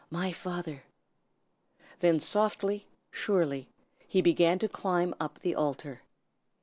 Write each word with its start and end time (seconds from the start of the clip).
my 0.09 0.31
father!" 0.31 0.81
Then 1.99 2.19
softly, 2.19 2.87
surely, 3.11 3.69
he 4.07 4.19
began 4.23 4.57
to 4.57 4.67
climb 4.67 5.13
up 5.21 5.35
the 5.41 5.51
golden 5.53 5.63
altar. 5.63 6.01